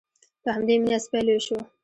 په 0.43 0.49
همدې 0.55 0.75
مینه 0.81 0.97
سپی 1.03 1.21
لوی 1.25 1.39
شو. 1.45 1.57